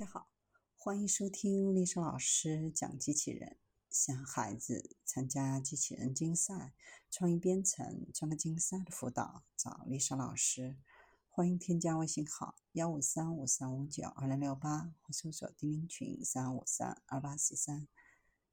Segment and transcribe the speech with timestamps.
[0.00, 0.30] 大家好，
[0.78, 3.58] 欢迎收听丽莎老师讲机器人。
[3.90, 6.72] 想孩子参加机器人竞赛、
[7.10, 10.78] 创意编程、创客竞赛的辅导，找丽莎老师。
[11.28, 17.86] 欢迎添加微信号幺五三五三五九二零六八，或搜索钉钉群三五三二八四三。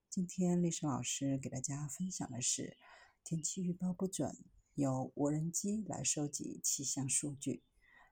[0.10, 2.76] 今天丽莎老师给大家分享的是
[3.24, 4.38] 天气预报不准，
[4.76, 7.64] 由无人机来收集气象数据。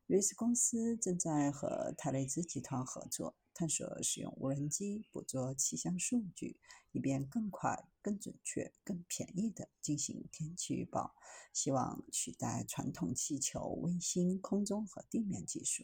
[0.07, 6.59] 瑞士公司正在和泰雷兹集团合作，探索使用无人机捕捉气象数据，
[6.91, 11.15] 以便更快、更准确、更便宜地进行天气预报，
[11.51, 15.83] 希望取代传统气球、卫星、空中和地面技术。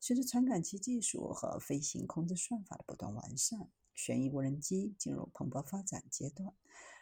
[0.00, 6.52] 随着传感器技术和飞行控制算法的不断完善，旋翼无人机进入蓬勃发展阶段，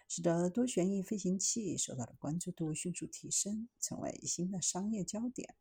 [0.07, 5.55] 使得多旋翼飞行器受到的关注度迅速提升，成为新的商业焦点。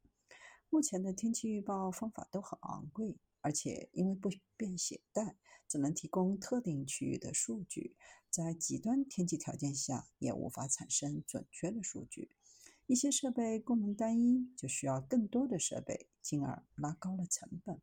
[0.76, 5.38] 目前的天气预报方法都很昂贵，而且因为不便携带，
[5.70, 7.96] 只能提供特定区域的数据，
[8.30, 12.30] 在极端天气条件下也无法产生准确的数据。
[12.88, 17.80] 一些设备功能单一，就需要更多的设备，进而拉高了成本。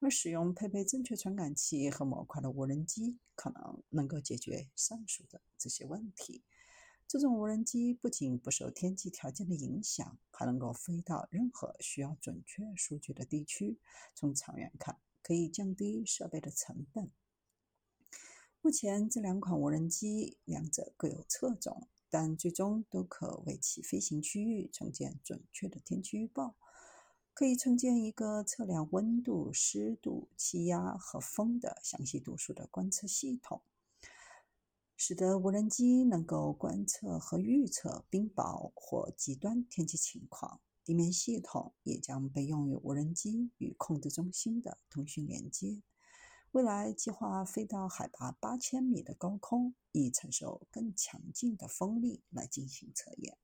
[0.00, 6.42] 而使用配备正确传感器和模块的无人机，可能能够解决上述的这些问题。
[7.08, 13.78] 这种无人机不仅不受天气条件的影响，还能够飞到任何需要准确数据的地区。
[14.12, 17.12] 从长远看，可以降低设备的成本。
[18.60, 26.56] 目前，这两款无人机两者各有侧重，但最终都可为其飞行区域创建准确的天气预报。
[27.32, 33.62] 可以创建一个测量温度、湿度、气压和风的详细读数的观测系统。
[34.96, 40.60] 使得无人机能够观测和预测冰雹或极端天气情况。
[40.84, 45.82] 地面系统也将被用于无人机与控制中心的通讯连接。
[46.52, 53.36] 未来计划飞到海拔八千米的高空，以承受更强劲的风力来进行测验。